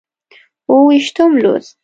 [0.69, 1.75] اووه ویشتم لوست